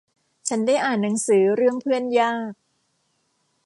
[0.47, 2.53] ฉันได้อ่านหนังสือเรื่องเพื่อนยาก